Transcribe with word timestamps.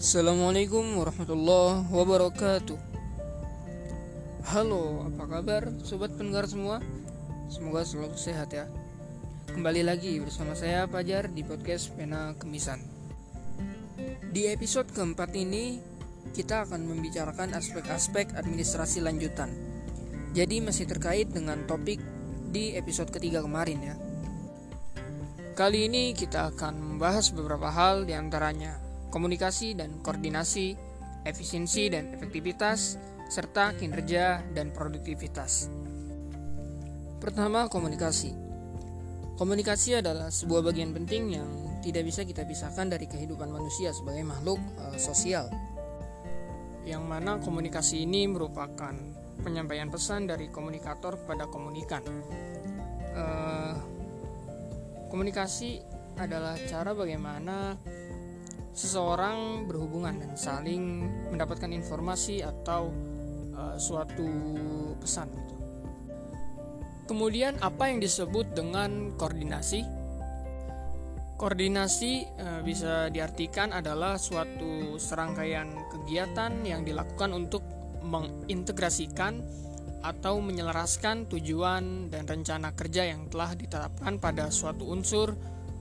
Assalamualaikum 0.00 0.96
warahmatullahi 0.96 1.84
wabarakatuh. 1.92 2.80
Halo, 4.48 5.04
apa 5.04 5.28
kabar 5.28 5.68
sobat 5.84 6.16
pendengar 6.16 6.48
semua? 6.48 6.80
Semoga 7.52 7.84
selalu 7.84 8.16
sehat 8.16 8.48
ya. 8.48 8.64
Kembali 9.52 9.84
lagi 9.84 10.16
bersama 10.24 10.56
saya 10.56 10.88
Fajar 10.88 11.28
di 11.28 11.44
podcast 11.44 11.92
Pena 11.92 12.32
Kemisan. 12.32 12.80
Di 14.32 14.48
episode 14.48 14.88
keempat 14.88 15.36
ini 15.36 15.84
kita 16.32 16.64
akan 16.64 16.80
membicarakan 16.80 17.52
aspek-aspek 17.52 18.32
administrasi 18.40 19.04
lanjutan. 19.04 19.52
Jadi 20.32 20.64
masih 20.64 20.88
terkait 20.88 21.28
dengan 21.28 21.68
topik 21.68 22.00
di 22.48 22.72
episode 22.72 23.12
ketiga 23.12 23.44
kemarin 23.44 23.84
ya. 23.84 24.00
Kali 25.52 25.92
ini 25.92 26.16
kita 26.16 26.56
akan 26.56 26.96
membahas 26.96 27.36
beberapa 27.36 27.68
hal 27.68 28.08
di 28.08 28.16
antaranya 28.16 28.88
komunikasi 29.10 29.74
dan 29.76 29.98
koordinasi, 30.00 30.78
efisiensi 31.26 31.90
dan 31.92 32.14
efektivitas, 32.14 32.96
serta 33.30 33.74
kinerja 33.78 34.42
dan 34.54 34.74
produktivitas. 34.74 35.70
Pertama, 37.20 37.68
komunikasi. 37.68 38.32
Komunikasi 39.36 40.00
adalah 40.00 40.28
sebuah 40.28 40.72
bagian 40.72 40.92
penting 40.92 41.36
yang 41.36 41.48
tidak 41.80 42.04
bisa 42.04 42.24
kita 42.28 42.44
pisahkan 42.44 42.92
dari 42.92 43.08
kehidupan 43.08 43.48
manusia 43.48 43.88
sebagai 43.92 44.20
makhluk 44.24 44.60
e, 44.76 45.00
sosial. 45.00 45.48
Yang 46.84 47.04
mana 47.04 47.40
komunikasi 47.40 48.04
ini 48.04 48.28
merupakan 48.28 48.92
penyampaian 49.40 49.88
pesan 49.88 50.28
dari 50.28 50.52
komunikator 50.52 51.16
kepada 51.24 51.48
komunikan. 51.48 52.04
E, 53.16 53.24
komunikasi 55.08 55.80
adalah 56.20 56.60
cara 56.68 56.92
bagaimana 56.92 57.80
seseorang 58.80 59.68
berhubungan 59.68 60.16
dan 60.16 60.32
saling 60.40 61.04
mendapatkan 61.28 61.68
informasi 61.68 62.40
atau 62.40 62.88
uh, 63.52 63.76
suatu 63.76 64.28
pesan 64.96 65.28
gitu. 65.28 65.54
Kemudian 67.04 67.60
apa 67.60 67.92
yang 67.92 68.00
disebut 68.00 68.56
dengan 68.56 69.12
koordinasi? 69.20 69.84
Koordinasi 71.36 72.12
uh, 72.40 72.60
bisa 72.64 73.12
diartikan 73.12 73.76
adalah 73.76 74.16
suatu 74.16 74.96
serangkaian 74.96 75.68
kegiatan 75.92 76.64
yang 76.64 76.80
dilakukan 76.80 77.36
untuk 77.36 77.60
mengintegrasikan 78.00 79.44
atau 80.00 80.40
menyelaraskan 80.40 81.28
tujuan 81.28 82.08
dan 82.08 82.24
rencana 82.24 82.72
kerja 82.72 83.04
yang 83.04 83.28
telah 83.28 83.52
ditetapkan 83.52 84.16
pada 84.16 84.48
suatu 84.48 84.88
unsur 84.88 85.36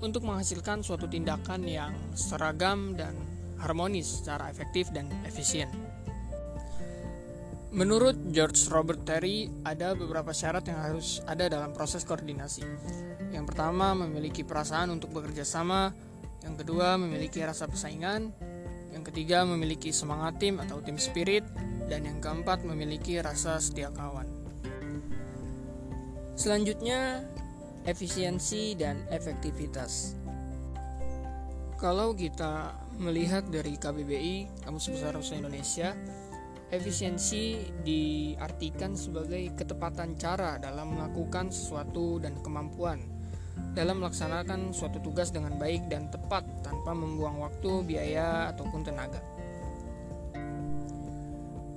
untuk 0.00 0.24
menghasilkan 0.24 0.80
suatu 0.80 1.06
tindakan 1.06 1.64
yang 1.64 1.92
seragam 2.16 2.96
dan 2.96 3.12
harmonis 3.60 4.20
secara 4.20 4.48
efektif 4.48 4.88
dan 4.90 5.08
efisien. 5.28 5.68
Menurut 7.70 8.18
George 8.34 8.66
Robert 8.66 9.06
Terry, 9.06 9.46
ada 9.62 9.94
beberapa 9.94 10.34
syarat 10.34 10.66
yang 10.66 10.82
harus 10.82 11.22
ada 11.22 11.46
dalam 11.46 11.70
proses 11.70 12.02
koordinasi. 12.02 12.66
Yang 13.30 13.54
pertama, 13.54 13.94
memiliki 13.94 14.42
perasaan 14.42 14.90
untuk 14.90 15.14
bekerja 15.14 15.46
sama. 15.46 15.94
Yang 16.42 16.66
kedua, 16.66 16.98
memiliki 16.98 17.38
rasa 17.46 17.70
persaingan. 17.70 18.34
Yang 18.90 19.14
ketiga, 19.14 19.46
memiliki 19.46 19.94
semangat 19.94 20.42
tim 20.42 20.58
atau 20.58 20.82
tim 20.82 20.98
spirit. 20.98 21.46
Dan 21.86 22.10
yang 22.10 22.18
keempat, 22.18 22.66
memiliki 22.66 23.22
rasa 23.22 23.62
setia 23.62 23.94
kawan. 23.94 24.26
Selanjutnya, 26.34 27.22
efisiensi 27.84 28.76
dan 28.76 29.04
efektivitas. 29.08 30.16
Kalau 31.80 32.12
kita 32.12 32.76
melihat 33.00 33.48
dari 33.48 33.80
KBBI, 33.80 34.64
Kamus 34.68 34.92
Besar 34.92 35.16
Bahasa 35.16 35.32
Indonesia, 35.32 35.96
efisiensi 36.68 37.72
diartikan 37.80 38.92
sebagai 38.92 39.56
ketepatan 39.56 40.20
cara 40.20 40.60
dalam 40.60 40.92
melakukan 40.92 41.48
sesuatu 41.48 42.20
dan 42.20 42.36
kemampuan 42.44 43.00
dalam 43.72 44.02
melaksanakan 44.02 44.74
suatu 44.74 44.98
tugas 45.00 45.30
dengan 45.30 45.54
baik 45.56 45.86
dan 45.88 46.10
tepat 46.10 46.42
tanpa 46.64 46.92
membuang 46.92 47.40
waktu, 47.44 47.86
biaya, 47.86 48.50
ataupun 48.50 48.82
tenaga. 48.82 49.20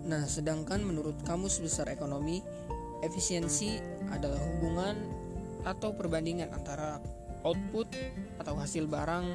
Nah, 0.04 0.28
sedangkan 0.28 0.84
menurut 0.84 1.16
Kamus 1.24 1.64
Besar 1.64 1.88
Ekonomi, 1.88 2.44
efisiensi 3.06 3.80
adalah 4.12 4.40
hubungan 4.42 5.23
atau 5.64 5.96
perbandingan 5.96 6.52
antara 6.52 7.00
output 7.44 7.92
atau 8.40 8.56
hasil 8.56 8.88
barang 8.88 9.26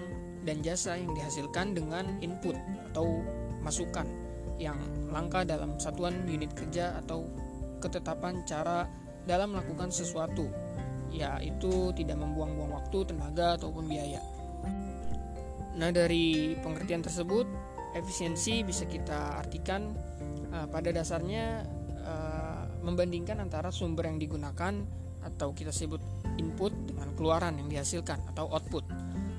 dan 0.44 0.64
jasa 0.64 0.96
yang 0.96 1.12
dihasilkan 1.12 1.76
dengan 1.76 2.16
input 2.24 2.56
atau 2.92 3.20
masukan 3.60 4.08
yang 4.56 4.78
langka 5.12 5.44
dalam 5.44 5.76
satuan 5.76 6.24
unit 6.24 6.50
kerja 6.56 6.98
atau 7.04 7.28
ketetapan 7.78 8.42
cara 8.48 8.88
dalam 9.28 9.54
melakukan 9.54 9.92
sesuatu 9.92 10.48
yaitu 11.08 11.88
tidak 11.96 12.20
membuang-buang 12.20 12.76
waktu, 12.76 13.00
tenaga 13.08 13.56
ataupun 13.56 13.88
biaya. 13.88 14.20
Nah, 15.78 15.88
dari 15.88 16.52
pengertian 16.60 17.00
tersebut, 17.00 17.48
efisiensi 17.96 18.60
bisa 18.60 18.84
kita 18.84 19.40
artikan 19.40 19.94
uh, 20.52 20.66
pada 20.68 20.92
dasarnya 20.92 21.64
uh, 22.04 22.62
membandingkan 22.84 23.40
antara 23.40 23.72
sumber 23.72 24.10
yang 24.10 24.20
digunakan 24.20 24.84
atau 25.24 25.56
kita 25.56 25.72
sebut 25.72 26.00
input 26.38 26.72
dengan 26.88 27.12
keluaran 27.18 27.58
yang 27.58 27.68
dihasilkan 27.68 28.22
atau 28.32 28.48
output. 28.48 28.86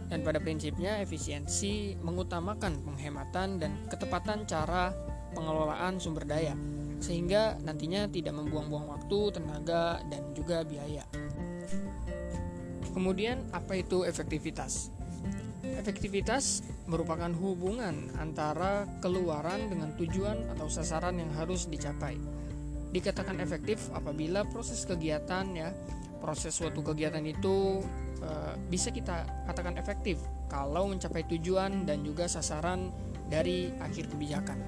Dan 0.09 0.25
pada 0.25 0.41
prinsipnya 0.41 1.01
efisiensi 1.01 1.95
mengutamakan 2.01 2.81
penghematan 2.81 3.61
dan 3.61 3.71
ketepatan 3.87 4.45
cara 4.45 4.91
pengelolaan 5.33 6.01
sumber 6.01 6.25
daya 6.25 6.57
sehingga 6.99 7.55
nantinya 7.63 8.11
tidak 8.11 8.35
membuang-buang 8.35 8.91
waktu, 8.91 9.19
tenaga, 9.39 10.03
dan 10.11 10.23
juga 10.35 10.67
biaya. 10.67 11.07
Kemudian 12.91 13.47
apa 13.55 13.79
itu 13.79 14.03
efektivitas? 14.03 14.91
Efektivitas 15.63 16.59
merupakan 16.91 17.31
hubungan 17.39 18.11
antara 18.19 18.83
keluaran 18.99 19.71
dengan 19.71 19.95
tujuan 19.95 20.51
atau 20.51 20.67
sasaran 20.67 21.15
yang 21.15 21.31
harus 21.39 21.71
dicapai. 21.71 22.19
Dikatakan 22.89 23.39
efektif 23.39 23.87
apabila 23.95 24.43
proses 24.49 24.83
kegiatan 24.83 25.45
ya 25.55 25.69
proses 26.19 26.53
suatu 26.53 26.83
kegiatan 26.83 27.23
itu 27.23 27.83
e, 28.19 28.29
bisa 28.67 28.91
kita 28.91 29.25
katakan 29.47 29.79
efektif 29.79 30.19
kalau 30.51 30.91
mencapai 30.91 31.23
tujuan 31.25 31.87
dan 31.87 32.03
juga 32.03 32.27
sasaran 32.27 32.91
dari 33.31 33.71
akhir 33.79 34.11
kebijakan. 34.11 34.59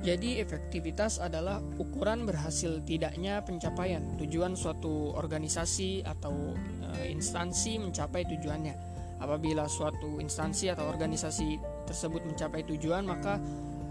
Jadi 0.00 0.40
efektivitas 0.40 1.20
adalah 1.20 1.60
ukuran 1.76 2.24
berhasil 2.24 2.80
tidaknya 2.88 3.44
pencapaian 3.44 4.00
tujuan 4.16 4.56
suatu 4.56 5.12
organisasi 5.12 6.00
atau 6.08 6.56
e, 6.96 7.12
instansi 7.12 7.76
mencapai 7.76 8.24
tujuannya. 8.24 8.74
Apabila 9.20 9.68
suatu 9.68 10.16
instansi 10.16 10.72
atau 10.72 10.88
organisasi 10.88 11.60
tersebut 11.84 12.24
mencapai 12.24 12.64
tujuan, 12.64 13.04
maka 13.04 13.36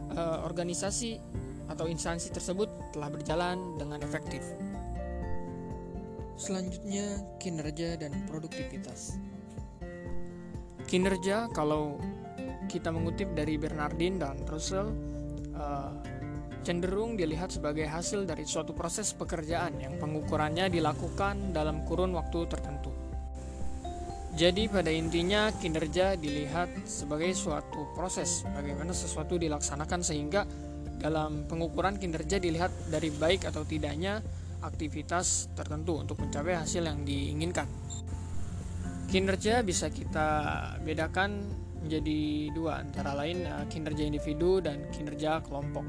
e, 0.09 0.22
organisasi 0.42 1.22
atau 1.70 1.86
instansi 1.86 2.34
tersebut 2.34 2.90
telah 2.90 3.14
berjalan 3.14 3.78
dengan 3.78 4.02
efektif. 4.02 4.42
Selanjutnya, 6.40 7.20
kinerja 7.36 8.00
dan 8.00 8.16
produktivitas. 8.32 9.20
Kinerja, 10.88 11.52
kalau 11.52 12.00
kita 12.72 12.96
mengutip 12.96 13.36
dari 13.36 13.60
Bernardin 13.60 14.24
dan 14.24 14.48
Russell, 14.48 14.88
uh, 15.52 15.92
cenderung 16.64 17.20
dilihat 17.20 17.52
sebagai 17.52 17.84
hasil 17.92 18.24
dari 18.24 18.48
suatu 18.48 18.72
proses 18.72 19.12
pekerjaan 19.12 19.84
yang 19.84 20.00
pengukurannya 20.00 20.72
dilakukan 20.72 21.52
dalam 21.52 21.84
kurun 21.84 22.16
waktu 22.16 22.48
tertentu. 22.48 22.96
Jadi 24.40 24.72
pada 24.72 24.88
intinya 24.88 25.52
kinerja 25.52 26.16
dilihat 26.16 26.88
sebagai 26.88 27.35
suatu 27.35 27.92
proses 27.92 28.47
bagaimana 28.47 28.96
sesuatu 28.96 29.35
dilaksanakan 29.35 30.00
sehingga 30.00 30.47
dalam 31.03 31.44
pengukuran 31.52 32.00
kinerja 32.00 32.40
dilihat 32.40 32.72
dari 32.88 33.12
baik 33.12 33.44
atau 33.44 33.68
tidaknya 33.68 34.24
aktivitas 34.61 35.52
tertentu 35.56 36.00
untuk 36.00 36.20
mencapai 36.20 36.56
hasil 36.56 36.84
yang 36.84 37.03
diinginkan. 37.03 37.67
Kinerja 39.09 39.66
bisa 39.66 39.90
kita 39.90 40.28
bedakan 40.85 41.50
menjadi 41.82 42.52
dua, 42.53 42.84
antara 42.84 43.16
lain 43.16 43.47
eh, 43.47 43.66
kinerja 43.72 44.03
individu 44.06 44.61
dan 44.61 44.91
kinerja 44.91 45.41
kelompok. 45.41 45.85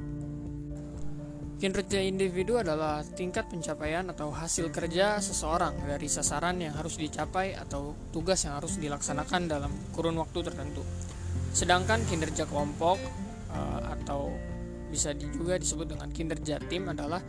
Kinerja 1.60 2.00
individu 2.00 2.56
adalah 2.56 3.04
tingkat 3.04 3.52
pencapaian 3.52 4.08
atau 4.08 4.32
hasil 4.32 4.72
kerja 4.72 5.20
seseorang 5.20 5.76
dari 5.84 6.08
sasaran 6.08 6.56
yang 6.56 6.72
harus 6.72 6.96
dicapai 6.96 7.52
atau 7.52 7.92
tugas 8.08 8.40
yang 8.48 8.56
harus 8.56 8.80
dilaksanakan 8.80 9.44
dalam 9.44 9.72
kurun 9.92 10.16
waktu 10.16 10.40
tertentu. 10.40 10.80
Sedangkan 11.52 12.00
kinerja 12.08 12.48
kelompok 12.48 12.96
eh, 13.52 13.80
atau 14.00 14.32
bisa 14.88 15.12
juga 15.14 15.60
disebut 15.60 15.92
dengan 15.92 16.08
kinerja 16.08 16.58
tim 16.66 16.88
adalah 16.88 17.20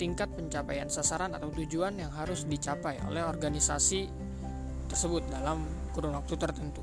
tingkat 0.00 0.32
pencapaian 0.32 0.88
sasaran 0.88 1.36
atau 1.36 1.52
tujuan 1.52 1.92
yang 2.00 2.08
harus 2.08 2.48
dicapai 2.48 2.96
oleh 3.04 3.20
organisasi 3.20 4.08
tersebut 4.88 5.28
dalam 5.28 5.60
kurun 5.92 6.16
waktu 6.16 6.40
tertentu. 6.40 6.80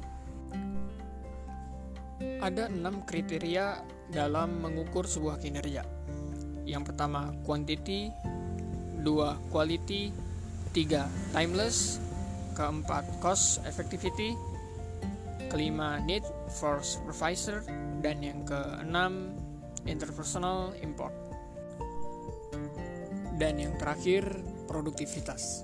ada 2.38 2.70
enam 2.70 3.02
kriteria 3.06 3.82
dalam 4.14 4.62
mengukur 4.62 5.06
sebuah 5.10 5.42
kinerja. 5.42 5.86
Yang 6.66 6.94
pertama, 6.94 7.34
quantity, 7.46 8.14
dua, 9.02 9.38
quality, 9.50 10.14
tiga, 10.74 11.10
timeless, 11.34 12.02
keempat, 12.54 13.06
cost 13.22 13.62
effectivity, 13.66 14.34
kelima, 15.50 16.02
need 16.04 16.26
for 16.58 16.82
supervisor, 16.82 17.64
dan 18.02 18.22
yang 18.22 18.44
keenam, 18.46 19.34
interpersonal 19.86 20.74
import. 20.82 21.14
Dan 23.38 23.62
yang 23.62 23.78
terakhir, 23.78 24.26
produktivitas. 24.66 25.62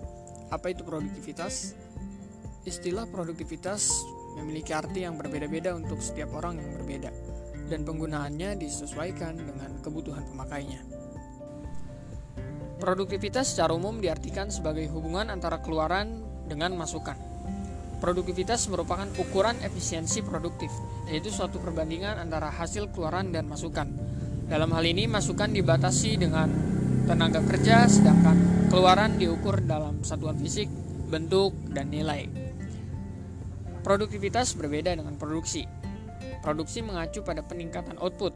Apa 0.54 0.70
itu 0.70 0.86
produktivitas? 0.86 1.74
Istilah 2.64 3.10
produktivitas 3.10 3.90
memiliki 4.38 4.72
arti 4.78 5.02
yang 5.02 5.18
berbeda-beda 5.18 5.74
untuk 5.74 5.98
setiap 5.98 6.38
orang 6.38 6.62
yang 6.62 6.70
berbeda, 6.78 7.10
dan 7.74 7.82
penggunaannya 7.82 8.62
disesuaikan 8.62 9.36
dengan 9.42 9.82
kebutuhan 9.82 10.22
pemakainya. 10.30 10.86
Produktivitas 12.78 13.58
secara 13.58 13.74
umum 13.74 13.98
diartikan 13.98 14.54
sebagai 14.54 14.86
hubungan 14.94 15.34
antara 15.34 15.58
keluaran 15.64 16.22
dengan 16.46 16.78
masukan. 16.78 17.16
Produktivitas 17.98 18.68
merupakan 18.68 19.08
ukuran 19.16 19.56
efisiensi 19.64 20.20
produktif, 20.22 20.70
yaitu 21.08 21.32
suatu 21.32 21.58
perbandingan 21.58 22.20
antara 22.20 22.52
hasil 22.52 22.92
keluaran 22.92 23.32
dan 23.32 23.48
masukan. 23.48 23.88
Dalam 24.52 24.70
hal 24.76 24.84
ini, 24.84 25.08
masukan 25.08 25.56
dibatasi 25.56 26.20
dengan 26.20 26.52
tenaga 27.04 27.44
kerja, 27.44 27.86
sedangkan 27.86 28.68
keluaran 28.72 29.20
diukur 29.20 29.60
dalam 29.60 30.00
satuan 30.02 30.40
fisik, 30.40 30.72
bentuk, 31.12 31.52
dan 31.72 31.92
nilai. 31.92 32.28
Produktivitas 33.84 34.56
berbeda 34.56 34.96
dengan 34.96 35.20
produksi. 35.20 35.68
Produksi 36.40 36.80
mengacu 36.80 37.20
pada 37.20 37.44
peningkatan 37.44 38.00
output. 38.00 38.32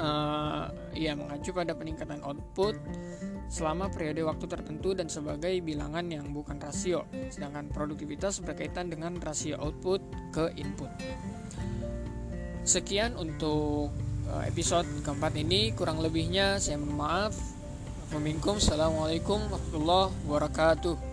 uh, 0.00 0.72
ya, 1.04 1.12
mengacu 1.12 1.52
pada 1.52 1.76
peningkatan 1.76 2.24
output 2.24 2.80
selama 3.52 3.92
periode 3.92 4.24
waktu 4.24 4.48
tertentu 4.48 4.96
dan 4.96 5.12
sebagai 5.12 5.52
bilangan 5.60 6.08
yang 6.08 6.32
bukan 6.32 6.56
rasio. 6.56 7.04
Sedangkan 7.28 7.68
produktivitas 7.68 8.40
berkaitan 8.40 8.88
dengan 8.88 9.20
rasio 9.20 9.60
output 9.60 10.00
ke 10.32 10.56
input. 10.56 10.88
Sekian 12.64 13.12
untuk 13.20 13.92
episode 14.48 14.88
keempat 15.04 15.36
ini. 15.36 15.76
Kurang 15.76 16.00
lebihnya 16.00 16.56
saya 16.56 16.80
mohon 16.80 16.96
maaf. 16.96 17.34
Assalamualaikum 18.12 19.40
warahmatullahi 19.48 20.12
wabarakatuh. 20.28 21.11